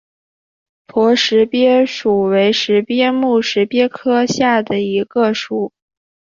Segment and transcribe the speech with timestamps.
[0.87, 5.71] 驼石鳖属为石鳖目石鳖科下的一个属。